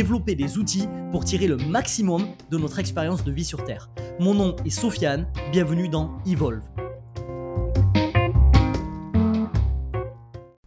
[0.00, 3.90] développer des outils pour tirer le maximum de notre expérience de vie sur Terre.
[4.18, 6.62] Mon nom est Sofiane, bienvenue dans Evolve.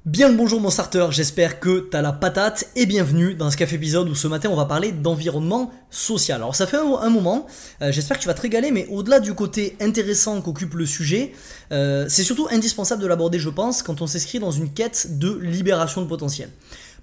[0.06, 3.78] Bien le bonjour mon starter, j'espère que t'as la patate et bienvenue dans ce café
[3.78, 6.40] épisode où ce matin on va parler d'environnement social.
[6.40, 7.48] Alors ça fait un, moment,
[7.82, 11.32] euh, j'espère que tu vas te régaler, mais au-delà du côté intéressant qu'occupe le sujet,
[11.72, 15.36] euh, c'est surtout indispensable de l'aborder je pense quand on s'inscrit dans une quête de
[15.40, 16.50] libération de potentiel.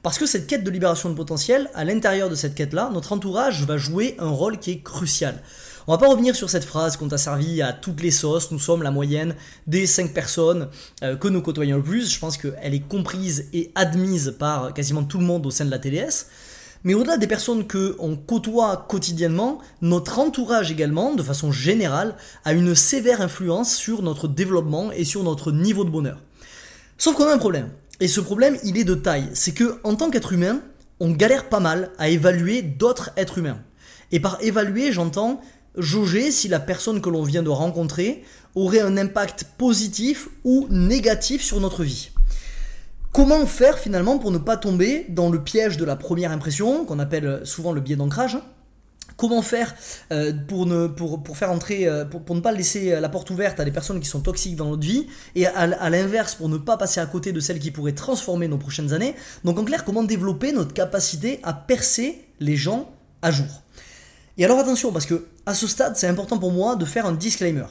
[0.02, 3.64] Parce que cette quête de libération de potentiel, à l'intérieur de cette quête-là, notre entourage
[3.64, 5.42] va jouer un rôle qui est crucial.
[5.86, 8.58] On va pas revenir sur cette phrase qu'on t'a servi à toutes les sauces, nous
[8.58, 9.34] sommes la moyenne
[9.66, 10.68] des 5 personnes
[11.02, 12.10] euh, que nous côtoyons le plus.
[12.10, 15.70] Je pense qu'elle est comprise et admise par quasiment tout le monde au sein de
[15.70, 16.26] la TDS.
[16.84, 22.54] Mais au-delà des personnes que on côtoie quotidiennement, notre entourage également, de façon générale, a
[22.54, 26.18] une sévère influence sur notre développement et sur notre niveau de bonheur.
[26.96, 27.68] Sauf qu'on a un problème.
[28.00, 29.28] Et ce problème, il est de taille.
[29.34, 30.60] C'est que, en tant qu'être humain,
[31.00, 33.60] on galère pas mal à évaluer d'autres êtres humains.
[34.10, 35.40] Et par évaluer, j'entends
[35.76, 41.42] jauger si la personne que l'on vient de rencontrer aurait un impact positif ou négatif
[41.42, 42.10] sur notre vie.
[43.12, 46.98] Comment faire finalement pour ne pas tomber dans le piège de la première impression, qu'on
[46.98, 48.38] appelle souvent le biais d'ancrage
[49.20, 49.74] Comment faire
[50.12, 53.66] euh, pour, ne, pour, faire entrer, euh, pour, ne pas laisser la porte ouverte à
[53.66, 57.00] des personnes qui sont toxiques dans notre vie et à, l'inverse pour ne pas passer
[57.00, 60.52] à côté de celles qui pourraient transformer nos prochaines années Donc en clair, comment développer
[60.52, 63.62] notre capacité à percer les gens à jour?
[64.38, 67.12] Et alors attention, parce que à ce stade, c'est important pour moi de faire un
[67.12, 67.66] disclaimer.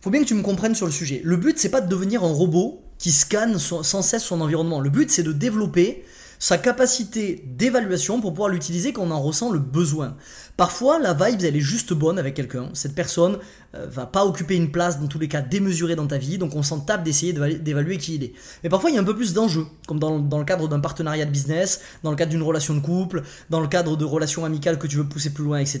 [0.00, 1.20] Faut bien que tu me comprennes sur le sujet.
[1.22, 4.80] Le but, c'est pas de devenir un robot qui scanne sans cesse son environnement.
[4.80, 6.04] Le but, c'est de développer
[6.38, 10.16] sa capacité d'évaluation pour pouvoir l'utiliser quand on en ressent le besoin.
[10.56, 12.70] Parfois, la vibe, elle est juste bonne avec quelqu'un.
[12.72, 13.38] Cette personne
[13.74, 16.56] euh, va pas occuper une place, dans tous les cas, démesurée dans ta vie, donc
[16.56, 18.32] on s'en tape d'essayer d'évaluer qui il est.
[18.62, 21.26] Mais parfois, il y a un peu plus d'enjeux, comme dans, le cadre d'un partenariat
[21.26, 24.78] de business, dans le cadre d'une relation de couple, dans le cadre de relations amicales
[24.78, 25.80] que tu veux pousser plus loin, etc.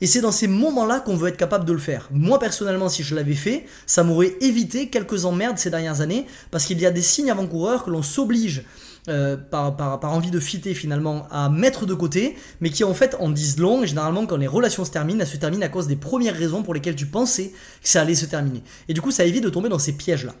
[0.00, 2.08] Et c'est dans ces moments-là qu'on veut être capable de le faire.
[2.10, 6.64] Moi, personnellement, si je l'avais fait, ça m'aurait évité quelques emmerdes ces dernières années, parce
[6.64, 8.64] qu'il y a des signes avant-coureurs que l'on s'oblige
[9.08, 13.16] euh, par, par, envie de fitter finalement à mettre de côté, mais qui en fait
[13.20, 13.82] en disent long.
[13.82, 16.62] Et généralement, quand les relations se terminent, elles se terminent à cause des premières raisons
[16.62, 17.52] pour lesquelles tu pensais
[17.82, 18.62] que ça allait se terminer.
[18.88, 20.34] Et du coup, ça évite de tomber dans ces pièges-là.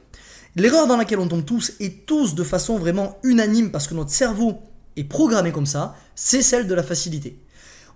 [0.56, 4.10] L'erreur dans laquelle on tombe tous, et tous de façon vraiment unanime, parce que notre
[4.10, 4.58] cerveau
[4.96, 7.38] est programmé comme ça, c'est celle de la facilité.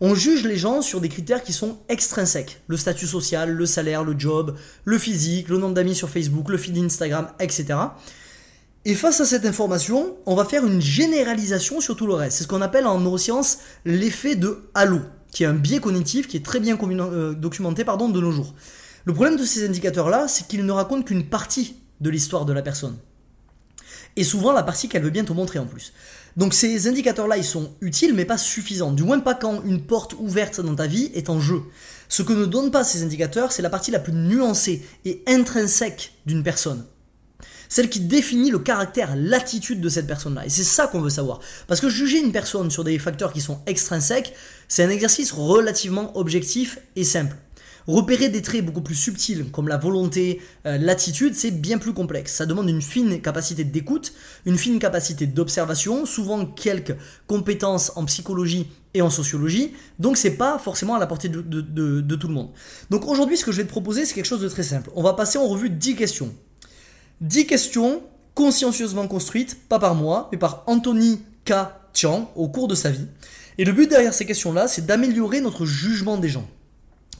[0.02, 2.62] On juge les gens sur des critères qui sont extrinsèques.
[2.68, 6.56] Le statut social, le salaire, le job, le physique, le nombre d'amis sur Facebook, le
[6.56, 7.74] feed Instagram, etc.
[8.86, 12.38] Et face à cette information, on va faire une généralisation sur tout le reste.
[12.38, 15.00] C'est ce qu'on appelle en neurosciences l'effet de halo,
[15.32, 18.54] qui est un biais cognitif qui est très bien euh, documenté pardon, de nos jours.
[19.04, 22.62] Le problème de ces indicateurs-là, c'est qu'ils ne racontent qu'une partie de l'histoire de la
[22.62, 22.96] personne.
[24.16, 25.92] Et souvent la partie qu'elle veut bien te montrer en plus.
[26.38, 28.92] Donc ces indicateurs-là, ils sont utiles mais pas suffisants.
[28.92, 31.60] Du moins pas quand une porte ouverte dans ta vie est en jeu.
[32.08, 36.14] Ce que ne donnent pas ces indicateurs, c'est la partie la plus nuancée et intrinsèque
[36.24, 36.86] d'une personne
[37.70, 40.44] celle qui définit le caractère, l'attitude de cette personne-là.
[40.44, 41.40] Et c'est ça qu'on veut savoir.
[41.68, 44.34] Parce que juger une personne sur des facteurs qui sont extrinsèques,
[44.68, 47.36] c'est un exercice relativement objectif et simple.
[47.86, 52.34] Repérer des traits beaucoup plus subtils comme la volonté, euh, l'attitude, c'est bien plus complexe.
[52.34, 54.12] Ça demande une fine capacité d'écoute,
[54.44, 60.58] une fine capacité d'observation, souvent quelques compétences en psychologie et en sociologie, donc c'est pas
[60.58, 62.50] forcément à la portée de, de tout le monde.
[62.90, 64.90] Donc aujourd'hui, ce que je vais te proposer, c'est quelque chose de très simple.
[64.96, 66.34] On va passer en revue 10 questions
[67.20, 68.02] 10 questions
[68.34, 71.52] consciencieusement construites, pas par moi, mais par Anthony K.
[71.92, 73.06] Chiang au cours de sa vie.
[73.58, 76.48] Et le but derrière ces questions-là, c'est d'améliorer notre jugement des gens.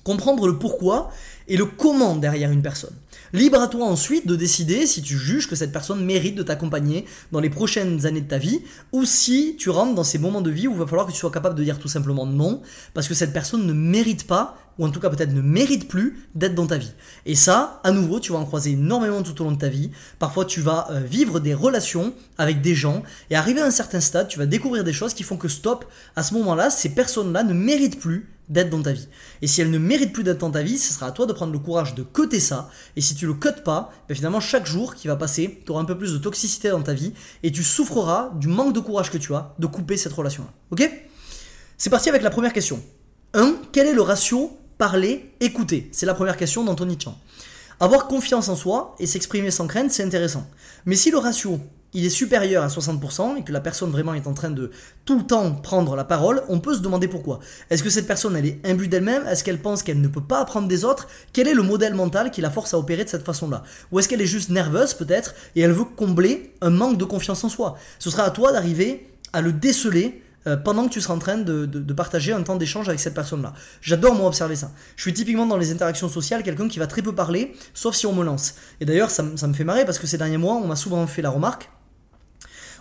[0.05, 1.11] Comprendre le pourquoi
[1.50, 2.94] et le comment derrière une personne.
[3.32, 7.05] Libre à toi ensuite de décider si tu juges que cette personne mérite de t'accompagner
[7.32, 8.61] dans les prochaines années de ta vie
[8.93, 11.19] ou si tu rentres dans ces moments de vie où il va falloir que tu
[11.19, 12.62] sois capable de dire tout simplement non
[12.94, 16.26] parce que cette personne ne mérite pas ou en tout cas peut-être ne mérite plus
[16.35, 16.93] d'être dans ta vie.
[17.26, 19.91] Et ça, à nouveau, tu vas en croiser énormément tout au long de ta vie.
[20.19, 24.00] Parfois, tu vas euh, vivre des relations avec des gens et arriver à un certain
[24.00, 25.85] stade, tu vas découvrir des choses qui font que stop,
[26.17, 29.08] à ce moment-là, ces personnes-là ne méritent plus d'être dans ta vie.
[29.43, 31.32] Et si elle ne mérite plus d'être dans ta vie, ce sera à toi de
[31.32, 32.71] prendre le courage de coter ça.
[32.97, 35.81] Et si tu le cotes pas, ben finalement chaque jour qui va passer, tu auras
[35.81, 39.11] un peu plus de toxicité dans ta vie et tu souffreras du manque de courage
[39.11, 40.51] que tu as de couper cette relation-là.
[40.71, 40.91] Ok?
[41.79, 42.83] C'est parti avec la première question.
[43.35, 43.55] 1.
[43.73, 47.19] Quel est le ratio parler-écouter C'est la première question d'Anthony Chan.
[47.81, 50.47] Avoir confiance en soi et s'exprimer sans crainte, c'est intéressant.
[50.85, 51.59] Mais si le ratio
[51.93, 54.71] il est supérieur à 60% et que la personne vraiment est en train de
[55.05, 57.41] tout le temps prendre la parole, on peut se demander pourquoi.
[57.69, 59.27] Est-ce que cette personne elle est imbue d'elle-même?
[59.27, 61.09] Est-ce qu'elle pense qu'elle ne peut pas apprendre des autres?
[61.33, 63.65] Quel est le modèle mental qui la force à opérer de cette façon-là?
[63.91, 67.43] Ou est-ce qu'elle est juste nerveuse peut-être et elle veut combler un manque de confiance
[67.43, 67.77] en soi?
[67.99, 71.37] Ce sera à toi d'arriver à le déceler euh, pendant que tu seras en train
[71.37, 73.53] de, partager un temps d'échange avec cette personne-là.
[73.83, 74.71] J'adore moi observer ça.
[74.97, 78.07] Je suis typiquement dans les interactions sociales quelqu'un qui va très peu parler, sauf si
[78.07, 78.55] on me lance.
[78.81, 81.07] Et d'ailleurs, ça, ça me fait marrer parce que ces derniers mois, on m'a souvent
[81.07, 81.69] fait la remarque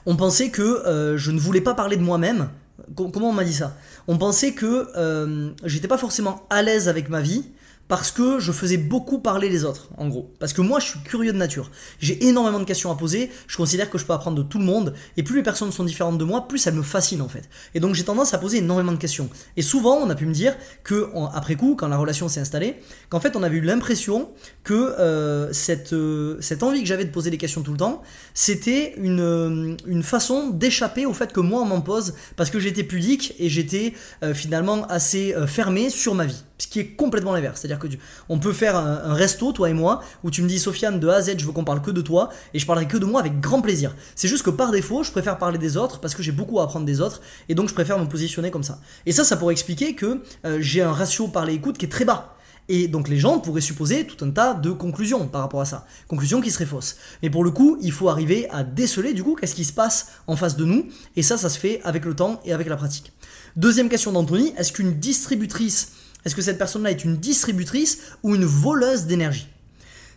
[0.09, 2.49] on pensait que euh, je ne voulais pas parler de moi-même.
[2.95, 3.75] Comment on m'a dit ça?
[4.07, 7.45] On pensait que euh, j'étais pas forcément à l'aise avec ma vie
[7.89, 10.31] parce que je faisais beaucoup parler les autres, en gros.
[10.39, 11.71] Parce que moi, je suis curieux de nature.
[11.99, 14.63] J'ai énormément de questions à poser, je considère que je peux apprendre de tout le
[14.63, 17.49] monde, et plus les personnes sont différentes de moi, plus elles me fascinent en fait.
[17.73, 19.27] Et donc j'ai tendance à poser énormément de questions.
[19.57, 22.75] Et souvent, on a pu me dire que, après coup, quand la relation s'est installée,
[23.09, 24.29] qu'en fait, on avait eu l'impression
[24.63, 28.03] que euh, cette, euh, cette envie que j'avais de poser des questions tout le temps,
[28.35, 32.59] c'était une, euh, une façon d'échapper au fait que moi, on m'en pose, parce que
[32.59, 33.93] j'étais pudique et j'étais
[34.33, 37.61] finalement assez fermé sur ma vie ce qui est complètement l'inverse.
[37.61, 37.87] C'est-à-dire que
[38.27, 41.15] on peut faire un, resto, toi et moi, où tu me dis Sofiane de A
[41.15, 43.19] à Z, je veux qu'on parle que de toi, et je parlerai que de moi
[43.19, 43.95] avec grand plaisir.
[44.15, 46.63] C'est juste que par défaut, je préfère parler des autres parce que j'ai beaucoup à
[46.63, 48.79] apprendre des autres, et donc je préfère me positionner comme ça.
[49.05, 52.35] Et ça, ça pourrait expliquer que euh, j'ai un ratio parler-écoute qui est très bas.
[52.71, 55.87] Et donc les gens pourraient supposer tout un tas de conclusions par rapport à ça.
[56.07, 56.97] Conclusions qui seraient fausses.
[57.23, 60.11] Mais pour le coup, il faut arriver à déceler du coup qu'est-ce qui se passe
[60.27, 60.85] en face de nous.
[61.15, 63.11] Et ça, ça se fait avec le temps et avec la pratique.
[63.55, 65.93] Deuxième question d'Anthony, est-ce qu'une distributrice
[66.25, 69.47] est-ce que cette personne-là est une distributrice ou une voleuse d'énergie?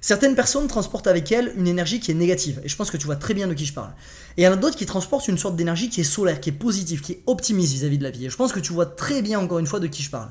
[0.00, 3.06] Certaines personnes transportent avec elles une énergie qui est négative, et je pense que tu
[3.06, 3.92] vois très bien de qui je parle.
[4.36, 6.48] Et il y en a d'autres qui transportent une sorte d'énergie qui est solaire, qui
[6.48, 8.26] est positive, qui est optimiste vis-à-vis de la vie.
[8.26, 10.30] Et je pense que tu vois très bien encore une fois de qui je parle.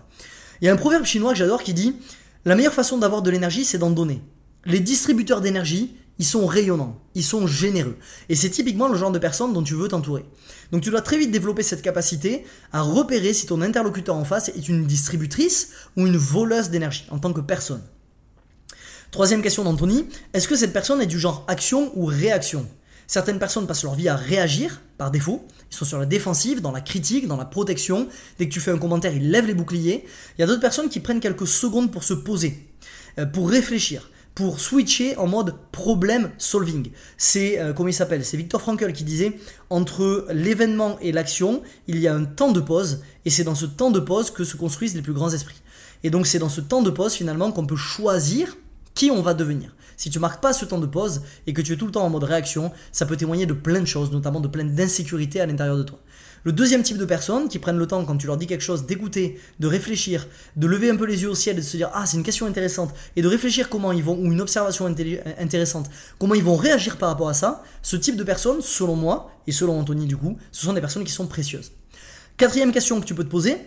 [0.60, 1.96] Il y a un proverbe chinois que j'adore qui dit
[2.44, 4.22] La meilleure façon d'avoir de l'énergie, c'est d'en donner.
[4.66, 7.98] Les distributeurs d'énergie, ils sont rayonnants, ils sont généreux.
[8.28, 10.26] Et c'est typiquement le genre de personne dont tu veux t'entourer.
[10.72, 14.50] Donc tu dois très vite développer cette capacité à repérer si ton interlocuteur en face
[14.50, 17.82] est une distributrice ou une voleuse d'énergie en tant que personne.
[19.12, 22.66] Troisième question d'Anthony, est-ce que cette personne est du genre action ou réaction?
[23.08, 26.72] Certaines personnes passent leur vie à réagir par défaut, ils sont sur la défensive, dans
[26.72, 28.08] la critique, dans la protection.
[28.38, 30.06] Dès que tu fais un commentaire, ils lèvent les boucliers.
[30.38, 32.70] Il y a d'autres personnes qui prennent quelques secondes pour se poser,
[33.20, 36.92] euh, pour réfléchir pour switcher en mode problem solving.
[37.18, 38.24] C'est, euh, comment il s'appelle?
[38.24, 39.38] C'est Victor Frankl qui disait,
[39.70, 43.66] entre l'événement et l'action, il y a un temps de pause, et c'est dans ce
[43.66, 45.62] temps de pause que se construisent les plus grands esprits.
[46.04, 48.58] Et donc c'est dans ce temps de pause finalement qu'on peut choisir
[48.94, 49.76] qui on va devenir.
[49.98, 52.04] Si tu marques pas ce temps de pause et que tu es tout le temps
[52.04, 55.46] en mode réaction, ça peut témoigner de plein de choses, notamment de plein d'insécurité à
[55.46, 56.00] l'intérieur de toi.
[56.44, 58.88] Le deuxième type de personnes qui prennent le temps quand tu leur dis quelque chose
[58.88, 61.92] d'écouter, de réfléchir, de lever un peu les yeux au ciel et de se dire
[61.94, 65.90] ah c'est une question intéressante et de réfléchir comment ils vont ou une observation intéressante,
[66.18, 69.52] comment ils vont réagir par rapport à ça, ce type de personnes, selon moi et
[69.52, 71.72] selon Anthony du coup, ce sont des personnes qui sont précieuses.
[72.38, 73.58] Quatrième question que tu peux te poser,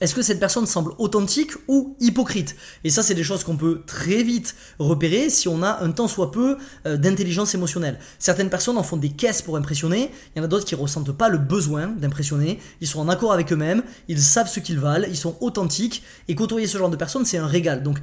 [0.00, 2.54] est-ce que cette personne semble authentique ou hypocrite?
[2.84, 6.08] Et ça, c'est des choses qu'on peut très vite repérer si on a un temps
[6.08, 7.98] soit peu euh, d'intelligence émotionnelle.
[8.18, 11.12] Certaines personnes en font des caisses pour impressionner, il y en a d'autres qui ressentent
[11.12, 15.06] pas le besoin d'impressionner, ils sont en accord avec eux-mêmes, ils savent ce qu'ils valent,
[15.08, 17.82] ils sont authentiques, et côtoyer ce genre de personnes, c'est un régal.
[17.82, 17.98] Donc,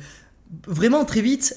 [0.67, 1.55] vraiment, très vite,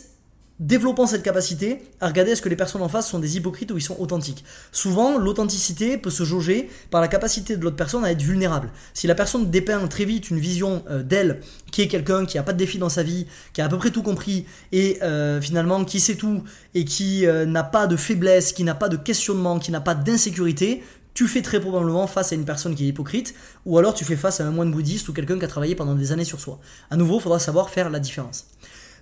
[0.58, 3.76] développant cette capacité à regarder est-ce que les personnes en face sont des hypocrites ou
[3.76, 4.44] ils sont authentiques.
[4.72, 8.70] Souvent, l'authenticité peut se jauger par la capacité de l'autre personne à être vulnérable.
[8.94, 11.40] Si la personne dépeint très vite une vision euh, d'elle
[11.72, 13.76] qui est quelqu'un qui n'a pas de défi dans sa vie, qui a à peu
[13.76, 16.42] près tout compris et euh, finalement qui sait tout
[16.74, 19.94] et qui euh, n'a pas de faiblesse, qui n'a pas de questionnement, qui n'a pas
[19.94, 20.82] d'insécurité,
[21.16, 23.34] tu fais très probablement face à une personne qui est hypocrite,
[23.64, 25.94] ou alors tu fais face à un moine bouddhiste ou quelqu'un qui a travaillé pendant
[25.94, 26.58] des années sur soi.
[26.90, 28.48] À nouveau, il faudra savoir faire la différence.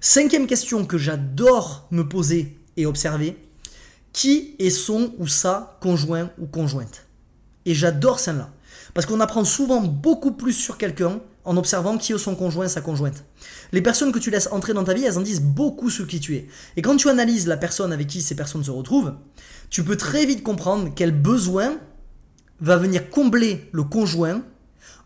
[0.07, 3.39] Cinquième question que j'adore me poser et observer,
[4.13, 7.07] qui est son ou sa conjoint ou conjointe?
[7.65, 8.51] Et j'adore celle-là.
[8.93, 12.83] Parce qu'on apprend souvent beaucoup plus sur quelqu'un en observant qui est son conjoint, sa
[12.83, 13.25] conjointe.
[13.73, 16.21] Les personnes que tu laisses entrer dans ta vie, elles en disent beaucoup sur qui
[16.21, 16.49] tu es.
[16.77, 19.15] Et quand tu analyses la personne avec qui ces personnes se retrouvent,
[19.71, 21.79] tu peux très vite comprendre quel besoin
[22.61, 24.43] va venir combler le conjoint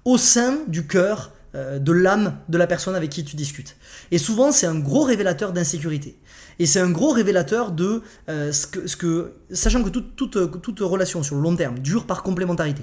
[0.05, 3.77] au sein du cœur de l'âme de la personne avec qui tu discutes.
[4.11, 6.19] Et souvent, c'est un gros révélateur d'insécurité.
[6.59, 11.43] Et c'est un gros révélateur de euh, ce, que, Sachant que toute relation sur le
[11.43, 12.83] long terme dure par complémentarité.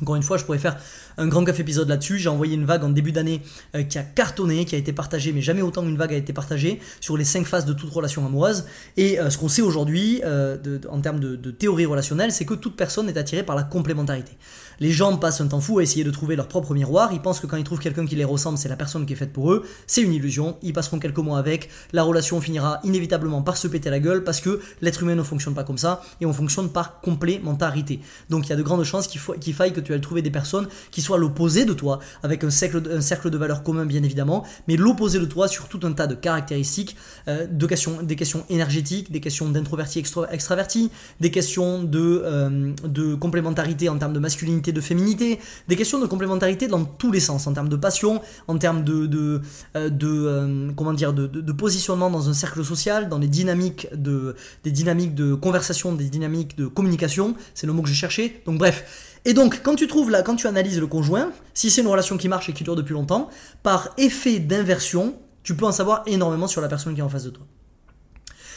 [0.00, 0.78] Encore une fois, je pourrais faire
[1.18, 2.18] un grand café épisode là-dessus.
[2.18, 3.42] J'ai envoyé une vague en début d'année
[3.74, 6.32] euh, qui a cartonné, qui a été partagée, mais jamais autant une vague a été
[6.32, 8.64] partagée sur les 5 phases de toute relation amoureuse.
[8.96, 10.56] Et euh, ce qu'on sait aujourd'hui, euh,
[10.88, 14.32] en termes de, de théorie relationnelle, c'est que toute personne est attirée par la complémentarité.
[14.80, 17.10] Les gens passent un temps fou à essayer de trouver leur propre miroir.
[17.12, 19.16] Ils pensent que quand ils trouvent quelqu'un qui les ressemble, c'est la personne qui est
[19.16, 19.64] faite pour eux.
[19.86, 20.56] C'est une illusion.
[20.62, 21.68] Ils passeront quelques mois avec.
[21.92, 25.54] La relation finira inévitablement par se péter la gueule parce que l'être humain ne fonctionne
[25.54, 28.00] pas comme ça et on fonctionne par complémentarité.
[28.28, 30.68] Donc il y a de grandes chances qu'il faille que tu ailles trouver des personnes
[30.90, 35.18] qui soient l'opposé de toi, avec un cercle, de valeurs communs bien évidemment, mais l'opposé
[35.18, 36.96] de toi sur tout un tas de caractéristiques,
[37.28, 43.98] euh, des questions énergétiques, des questions d'introverti extraverti, des questions de, euh, de complémentarité en
[43.98, 47.68] termes de masculinité de féminité, des questions de complémentarité dans tous les sens, en termes
[47.68, 49.40] de passion, en termes de, de,
[49.76, 54.34] euh, comment dire, de, positionnement dans un cercle social, dans les dynamiques de,
[54.64, 58.42] des dynamiques de conversation, des dynamiques de communication, c'est le mot que j'ai cherché.
[58.46, 59.08] Donc bref.
[59.24, 62.16] Et donc, quand tu trouves là, quand tu analyses le conjoint, si c'est une relation
[62.16, 63.30] qui marche et qui dure depuis longtemps,
[63.62, 67.24] par effet d'inversion, tu peux en savoir énormément sur la personne qui est en face
[67.24, 67.46] de toi.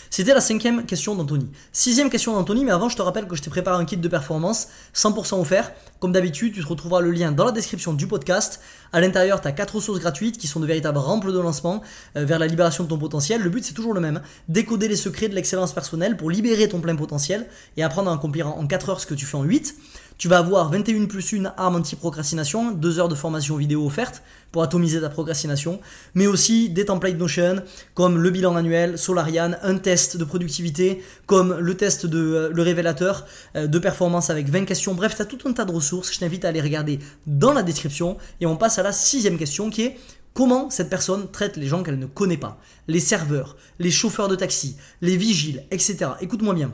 [0.09, 1.49] C'était la cinquième question d'Anthony.
[1.73, 4.07] Sixième question d'Anthony, mais avant je te rappelle que je t'ai préparé un kit de
[4.07, 5.73] performance 100% offert.
[5.99, 8.61] Comme d'habitude, tu te retrouveras le lien dans la description du podcast.
[8.93, 11.81] À l'intérieur, tu as quatre ressources gratuites qui sont de véritables rampes de lancement
[12.15, 13.41] euh, vers la libération de ton potentiel.
[13.41, 16.79] Le but c'est toujours le même, décoder les secrets de l'excellence personnelle pour libérer ton
[16.79, 19.75] plein potentiel et apprendre à accomplir en 4 heures ce que tu fais en 8.
[20.17, 24.63] Tu vas avoir 21 plus 1 arme anti-procrastination, 2 heures de formation vidéo offerte pour
[24.63, 25.81] atomiser ta procrastination,
[26.13, 27.61] mais aussi des templates Notion
[27.93, 32.61] comme le bilan annuel, Solarian, un test de productivité comme le test de euh, le
[32.61, 33.25] révélateur
[33.57, 34.93] euh, de performance avec 20 questions.
[34.93, 36.13] Bref, tu as tout un tas de ressources.
[36.13, 39.69] Je t'invite à aller regarder dans la description et on passe à la sixième question
[39.69, 39.97] qui est
[40.35, 42.59] Comment cette personne traite les gens qu'elle ne connaît pas?
[42.89, 46.11] Les serveurs, les chauffeurs de taxi, les vigiles, etc.
[46.19, 46.73] Écoute-moi bien.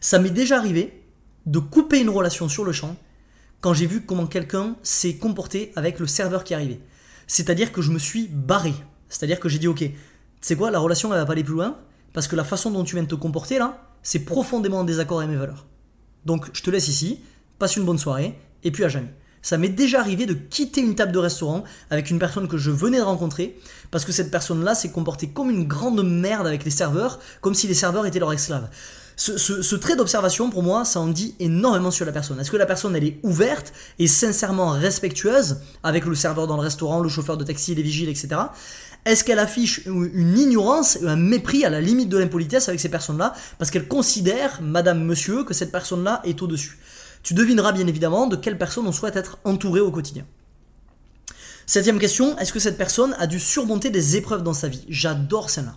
[0.00, 1.01] Ça m'est déjà arrivé
[1.46, 2.96] de couper une relation sur le champ
[3.60, 6.80] quand j'ai vu comment quelqu'un s'est comporté avec le serveur qui arrivait.
[7.26, 8.74] C'est-à-dire que je me suis barré.
[9.08, 9.84] C'est-à-dire que j'ai dit ok,
[10.40, 11.76] c'est quoi, la relation elle va pas aller plus loin
[12.12, 15.18] parce que la façon dont tu viens de te comporter là, c'est profondément en désaccord
[15.18, 15.66] avec mes valeurs.
[16.26, 17.20] Donc je te laisse ici,
[17.58, 19.14] passe une bonne soirée et puis à jamais.
[19.42, 22.70] Ça m'est déjà arrivé de quitter une table de restaurant avec une personne que je
[22.70, 23.58] venais de rencontrer
[23.90, 27.66] parce que cette personne-là s'est comportée comme une grande merde avec les serveurs, comme si
[27.66, 28.68] les serveurs étaient leurs esclaves
[29.22, 32.40] ce, trait d'observation, pour moi, ça en dit énormément sur la personne.
[32.40, 36.62] Est-ce que la personne, elle est ouverte et sincèrement respectueuse avec le serveur dans le
[36.62, 38.28] restaurant, le chauffeur de taxi, les vigiles, etc.
[39.04, 43.34] Est-ce qu'elle affiche une ignorance, un mépris à la limite de l'impolitesse avec ces personnes-là
[43.58, 46.78] parce qu'elle considère, madame, monsieur, que cette personne-là est au-dessus?
[47.22, 50.24] Tu devineras bien évidemment de quelle personne on souhaite être entouré au quotidien.
[51.66, 54.84] Septième question, est-ce que cette personne a dû surmonter des épreuves dans sa vie?
[54.88, 55.76] J'adore celle-là.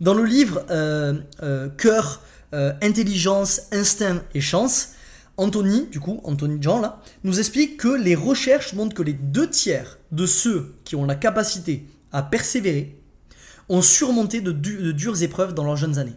[0.00, 2.20] Dans le livre euh, euh, Cœur,
[2.54, 4.90] euh, intelligence, instinct et chance,
[5.36, 9.50] Anthony, du coup, Anthony Jean là, nous explique que les recherches montrent que les deux
[9.50, 12.98] tiers de ceux qui ont la capacité à persévérer
[13.68, 16.16] ont surmonté de, dures épreuves dans leurs jeunes années.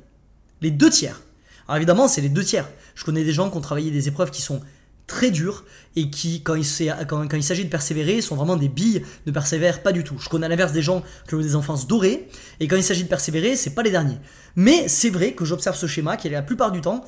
[0.62, 1.22] Les deux tiers.
[1.68, 2.70] Alors évidemment, c'est les deux tiers.
[2.96, 4.62] Je connais des gens qui ont travaillé des épreuves qui sont
[5.10, 5.66] très dures
[5.98, 10.06] et qui, quand il, s'agit de persévérer, sont vraiment des billes, ne persévèrent pas du
[10.06, 10.18] tout.
[10.20, 12.30] Je connais à l'inverse des gens qui ont des enfances dorées
[12.62, 14.20] et quand il s'agit de persévérer, c'est pas les derniers.
[14.56, 17.04] Mais c'est vrai que j'observe ce schéma qui est la plupart du temps,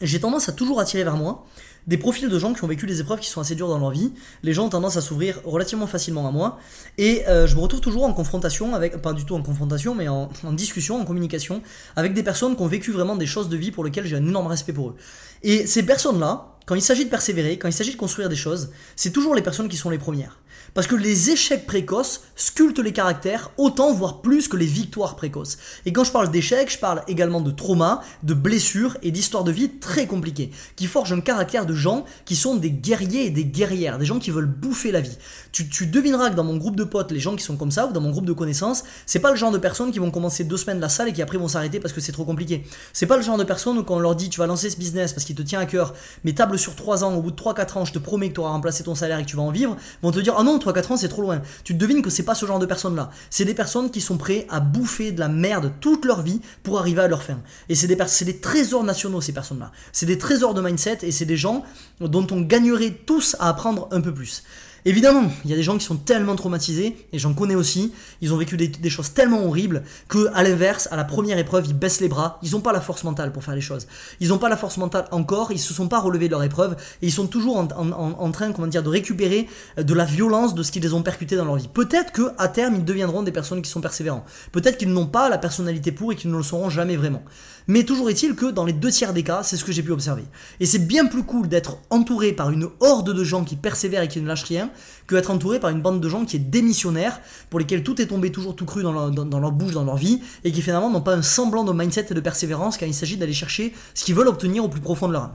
[0.00, 1.46] j'ai tendance à toujours attirer vers moi
[1.86, 3.90] des profils de gens qui ont vécu des épreuves qui sont assez dures dans leur
[3.90, 4.12] vie.
[4.42, 6.58] Les gens ont tendance à s'ouvrir relativement facilement à moi.
[6.98, 10.08] Et euh, je me retrouve toujours en confrontation avec, pas du tout en confrontation, mais
[10.08, 11.62] en, discussion, en communication,
[11.96, 14.26] avec des personnes qui ont vécu vraiment des choses de vie pour lesquelles j'ai un
[14.26, 14.96] énorme respect pour eux.
[15.42, 18.70] Et ces personnes-là, quand il s'agit de persévérer, quand il s'agit de construire des choses,
[18.96, 20.38] c'est toujours les personnes qui sont les premières.
[20.74, 25.56] Parce que les échecs précoces sculptent les caractères autant, voire plus que les victoires précoces.
[25.86, 29.52] Et quand je parle d'échecs, je parle également de traumas, de blessures et d'histoires de
[29.52, 33.44] vie très compliquées, qui forgent un caractère de gens qui sont des guerriers et des
[33.44, 35.16] guerrières, des gens qui veulent bouffer la vie.
[35.52, 37.92] Tu, devineras que dans mon groupe de potes, les gens qui sont comme ça, ou
[37.92, 40.56] dans mon groupe de connaissances, c'est pas le genre de personnes qui vont commencer deux
[40.56, 42.64] semaines la salle et qui après vont s'arrêter parce que c'est trop compliqué.
[42.92, 44.76] C'est pas le genre de personnes où quand on leur dit tu vas lancer ce
[44.76, 47.36] business parce qu'il te tient à cœur, mais table sur 3 ans, au bout de
[47.36, 49.42] 3-4 ans, je te promets que tu auras remplacé ton salaire et que tu vas
[49.42, 51.42] en vivre, vont te dire ah non, 3-4 ans c'est trop loin.
[51.64, 53.10] Tu te devines que c'est pas ce genre de personnes là.
[53.30, 56.78] C'est des personnes qui sont prêtes à bouffer de la merde toute leur vie pour
[56.78, 57.40] arriver à leur fin.
[57.68, 59.72] Et c'est des, des trésors nationaux ces personnes là.
[59.92, 61.64] C'est des trésors de mindset et c'est des gens
[62.00, 64.42] dont on gagnerait tous à apprendre un peu plus.
[64.86, 68.34] Évidemment, il y a des gens qui sont tellement traumatisés, et j'en connais aussi, ils
[68.34, 72.02] ont vécu des, choses tellement horribles, que à l'inverse, à la première épreuve, ils baissent
[72.02, 73.86] les bras, ils n'ont pas la force mentale pour faire les choses.
[74.20, 76.76] Ils n'ont pas la force mentale encore, ils se sont pas relevés de leur épreuve,
[77.00, 79.48] et ils sont toujours en, train, comment dire, de récupérer
[79.78, 81.68] de la violence de ce qui les ont percutés dans leur vie.
[81.68, 84.24] Peut-être que à terme, ils deviendront des personnes qui sont persévérantes.
[84.52, 87.22] Peut-être qu'ils n'ont pas la personnalité pour et qu'ils ne le seront jamais vraiment.
[87.66, 89.90] Mais toujours est-il que dans les deux tiers des cas, c'est ce que j'ai pu
[89.90, 90.24] observer.
[90.60, 94.08] Et c'est bien plus cool d'être entouré par une horde de gens qui persévèrent et
[94.08, 94.70] qui ne lâchent rien,
[95.06, 98.06] que d'être entouré par une bande de gens qui est démissionnaire, pour lesquels tout est
[98.06, 101.14] tombé toujours tout cru dans leur, bouche, dans leur vie, et qui finalement n'ont pas
[101.14, 104.28] un semblant de mindset et de persévérance quand il s'agit d'aller chercher ce qu'ils veulent
[104.28, 105.34] obtenir au plus profond de leur âme.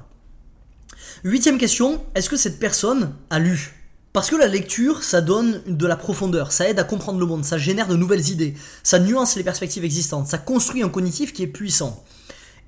[1.23, 3.73] Huitième question, est-ce que cette personne a lu?
[4.13, 7.43] Parce que la lecture, ça donne de la profondeur, ça aide à comprendre le monde,
[7.43, 11.43] ça génère de nouvelles idées, ça nuance les perspectives existantes, ça construit un cognitif qui
[11.43, 12.03] est puissant.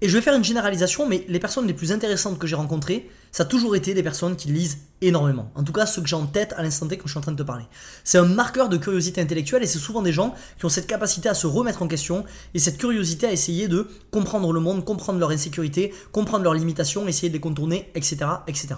[0.04, 3.08] Et je vais faire une généralisation, mais les personnes les plus intéressantes que j'ai rencontrées,
[3.32, 5.52] ça a toujours été des personnes qui lisent énormément.
[5.54, 7.22] En tout cas, ceux que j'ai en tête à l'instant T quand je suis en
[7.22, 7.66] train de te parler.
[8.04, 11.30] C'est un marqueur de curiosité intellectuelle et c'est souvent des gens qui ont cette capacité
[11.30, 15.20] à se remettre en question et cette curiosité à essayer de comprendre le monde, comprendre
[15.20, 18.26] leur insécurité, comprendre leurs limitations, essayer de les contourner, etc.
[18.48, 18.70] etc.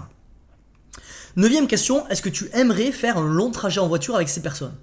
[1.36, 4.74] Neuvième question, est-ce que tu aimerais faire un long trajet en voiture avec ces personnes?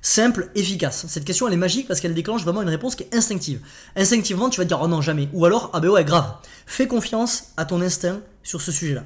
[0.00, 1.06] Simple, efficace.
[1.08, 3.60] Cette question elle est magique parce qu'elle déclenche vraiment une réponse qui est instinctive.
[3.96, 5.28] Instinctivement, tu vas dire oh non, jamais.
[5.32, 6.34] Ou alors, ah ben ouais, grave.
[6.66, 9.04] Fais confiance à ton instinct sur ce sujet-là.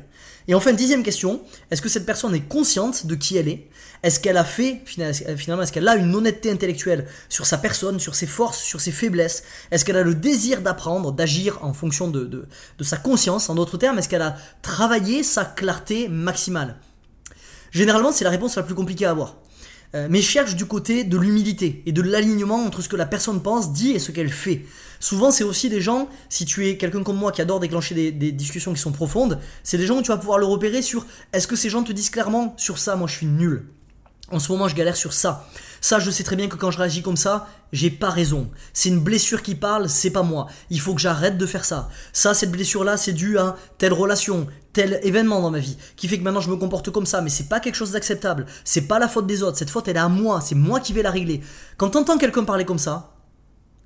[0.49, 3.69] Et enfin, dixième question, est-ce que cette personne est consciente de qui elle est?
[4.03, 8.17] Est-ce qu'elle a fait, finalement, est-ce qu'elle a une honnêteté intellectuelle sur sa personne, sur
[8.17, 9.45] ses forces, sur ses faiblesses?
[9.71, 13.55] Est-ce qu'elle a le désir d'apprendre, d'agir en fonction de, de, de sa conscience En
[13.55, 16.77] d'autres termes, est-ce qu'elle a travaillé sa clarté maximale?
[17.71, 19.37] Généralement, c'est la réponse la plus compliquée à avoir.
[19.95, 23.43] Euh, mais cherche du côté de l'humilité et de l'alignement entre ce que la personne
[23.43, 24.65] pense, dit et ce qu'elle fait.
[25.01, 28.11] Souvent, c'est aussi des gens, si tu es quelqu'un comme moi qui adore déclencher des,
[28.11, 31.07] des discussions qui sont profondes, c'est des gens où tu vas pouvoir le repérer sur
[31.33, 33.67] est-ce que ces gens te disent clairement sur ça, moi je suis nul?
[34.31, 35.47] En ce moment, je galère sur ça.
[35.81, 38.49] Ça, je sais très bien que quand je réagis comme ça, j'ai pas raison.
[38.73, 40.47] C'est une blessure qui parle, c'est pas moi.
[40.71, 41.89] Il faut que j'arrête de faire ça.
[42.13, 46.19] Ça, cette blessure-là, c'est dû à telle relation, tel événement dans ma vie, qui fait
[46.19, 48.47] que maintenant je me comporte comme ça, mais c'est pas quelque chose d'acceptable.
[48.65, 49.59] C'est pas la faute des autres.
[49.59, 50.41] Cette faute, elle est à moi.
[50.41, 51.41] C'est moi qui vais la régler.
[51.77, 53.17] Quand t'entends quelqu'un parler comme ça,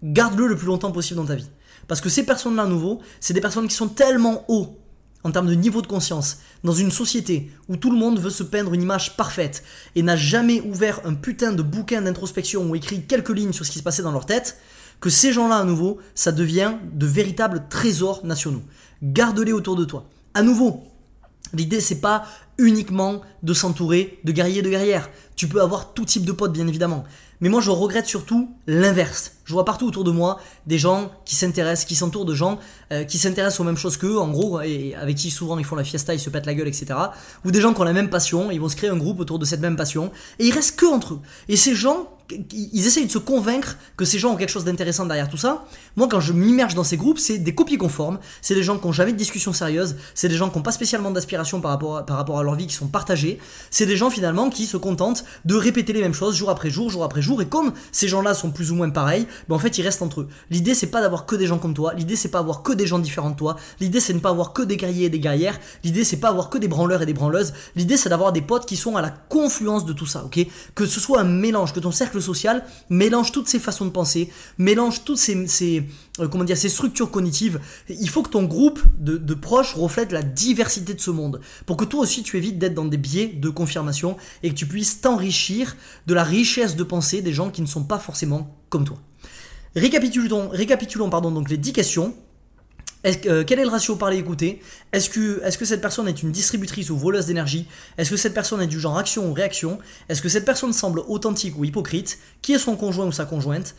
[0.02, 1.50] garde-le le plus longtemps possible dans ta vie.
[1.88, 4.78] Parce que ces personnes-là, à nouveau, c'est des personnes qui sont tellement haut
[5.26, 8.44] en termes de niveau de conscience, dans une société où tout le monde veut se
[8.44, 9.64] peindre une image parfaite
[9.96, 13.72] et n'a jamais ouvert un putain de bouquin d'introspection ou écrit quelques lignes sur ce
[13.72, 14.56] qui se passait dans leur tête,
[15.00, 18.62] que ces gens-là à nouveau, ça devient de véritables trésors nationaux.
[19.02, 20.08] Garde-les autour de toi.
[20.32, 20.84] À nouveau,
[21.52, 22.24] l'idée c'est pas
[22.58, 25.10] uniquement de s'entourer de guerriers et de guerrières.
[25.36, 27.04] Tu peux avoir tout type de potes bien évidemment.
[27.40, 29.32] Mais moi je regrette surtout l'inverse.
[29.44, 32.58] Je vois partout autour de moi des gens qui s'intéressent, qui s'entourent de gens
[32.92, 35.76] euh, qui s'intéressent aux mêmes choses qu'eux, en gros, et avec qui souvent ils font
[35.76, 36.86] la fiesta, ils se pètent la gueule, etc.
[37.44, 39.38] Ou des gens qui ont la même passion, ils vont se créer un groupe autour
[39.38, 41.20] de cette même passion, et ils restent que entre eux.
[41.48, 42.15] Et ces gens,
[42.52, 45.64] ils essayent de se convaincre que ces gens ont quelque chose d'intéressant derrière tout ça.
[45.96, 48.86] Moi, quand je m'immerge dans ces groupes, c'est des copies conformes, c'est des gens qui
[48.86, 52.38] n'ont jamais de discussion sérieuse, c'est des gens qui n'ont pas spécialement d'aspiration par rapport,
[52.38, 53.38] à leur vie, qui sont partagés,
[53.70, 56.90] c'est des gens finalement qui se contentent de répéter les mêmes choses jour après jour,
[56.90, 59.78] jour après jour, et comme ces gens-là sont plus ou moins pareils, ben en fait
[59.78, 60.28] ils restent entre eux.
[60.50, 62.86] L'idée c'est pas d'avoir que des gens comme toi, l'idée c'est pas avoir que des
[62.86, 65.20] gens différents de toi, l'idée c'est de ne pas avoir que des guerriers et des
[65.20, 68.42] guerrières, l'idée c'est pas avoir que des branleurs et des branleuses, l'idée c'est d'avoir des
[68.42, 70.46] potes qui sont à la confluence de tout ça, ok?
[70.74, 74.30] Que ce soit un mélange, que ton cercle social mélange toutes ces façons de penser,
[74.58, 75.86] mélange toutes ces,
[76.20, 77.60] euh, comment dire, ces structures cognitives.
[77.88, 81.84] Il faut que ton groupe de, proches reflète la diversité de ce monde, pour que
[81.84, 85.76] toi aussi tu évites d'être dans des biais de confirmation et que tu puisses t'enrichir
[86.06, 88.98] de la richesse de pensée des gens qui ne sont pas forcément comme toi.
[89.74, 92.14] Récapitulons, récapitulons pardon, donc les 10 questions.
[93.04, 94.60] Euh, quel est le ratio parler-écouter
[94.92, 97.68] Est-ce que, est que cette personne est une distributrice ou voleuse d'énergie?
[97.98, 99.78] Est-ce que cette personne est du genre action ou réaction?
[100.08, 102.18] Est-ce que cette personne semble authentique ou hypocrite?
[102.42, 103.74] Qui est son conjoint ou sa conjointe?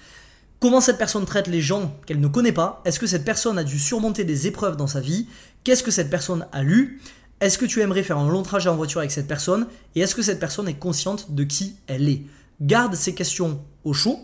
[0.59, 2.81] Comment cette personne traite les gens qu'elle ne connaît pas?
[2.85, 5.27] Est-ce que cette personne a dû surmonter des épreuves dans sa vie?
[5.63, 7.01] Qu'est-ce que cette personne a lu?
[7.41, 9.67] Est-ce que tu aimerais faire un long trajet en voiture avec cette personne?
[9.93, 12.23] Et est-ce que cette personne est consciente de qui elle est?
[12.61, 14.19] Garde ces questions au chaud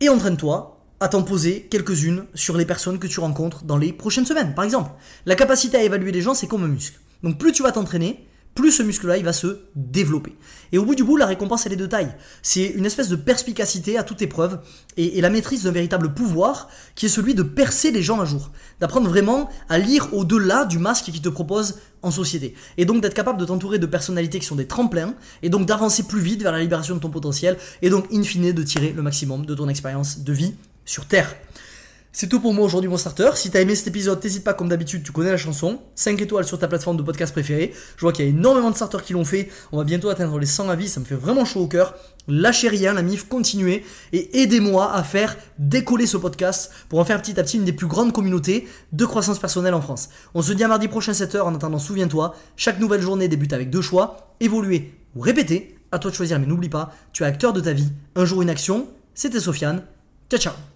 [0.00, 4.26] et entraîne-toi à t'en poser quelques-unes sur les personnes que tu rencontres dans les prochaines
[4.26, 4.54] semaines.
[4.54, 4.90] Par exemple,
[5.26, 6.98] la capacité à évaluer les gens, c'est comme un muscle.
[7.22, 10.34] Donc plus tu vas t'entraîner, plus ce muscle-là, il va se développer.
[10.72, 12.12] Et au bout du bout, la récompense, elle est de taille.
[12.40, 14.60] C'est une espèce de perspicacité à toute épreuve
[14.96, 18.50] et, la maîtrise d'un véritable pouvoir qui est celui de percer les gens un jour.
[18.80, 22.54] D'apprendre vraiment à lire au-delà du masque qui te propose en société.
[22.78, 26.04] Et donc d'être capable de t'entourer de personnalités qui sont des tremplins et donc d'avancer
[26.04, 29.02] plus vite vers la libération de ton potentiel et donc in fine de tirer le
[29.02, 30.54] maximum de ton expérience de vie
[30.86, 31.36] sur Terre.
[32.18, 33.32] C'est tout pour moi aujourd'hui mon starter.
[33.34, 35.80] Si t'as aimé cet épisode, n'hésite pas comme d'habitude, tu connais la chanson.
[35.96, 37.74] 5 étoiles sur ta plateforme de podcast préférée.
[37.96, 39.50] Je vois qu'il y a énormément de starters qui l'ont fait.
[39.70, 41.94] On va bientôt atteindre les 100 avis, ça me fait vraiment chaud au cœur.
[42.26, 47.20] Lâchez rien, la MIF, continuez et aidez-moi à faire décoller ce podcast pour en faire
[47.20, 50.08] petit à petit une des plus grandes communautés de croissance personnelle en France.
[50.32, 51.40] On se dit à mardi prochain 7h.
[51.40, 55.76] En attendant, souviens-toi, chaque nouvelle journée débute avec deux choix évoluer ou répéter.
[55.92, 57.92] À toi de choisir, mais n'oublie pas, tu es acteur de ta vie.
[58.14, 58.88] Un jour une action.
[59.14, 59.82] C'était Sofiane.
[60.30, 60.75] Ciao ciao